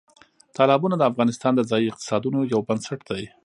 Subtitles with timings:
[0.55, 3.23] تالابونه د افغانستان د ځایي اقتصادونو یو بنسټ دی.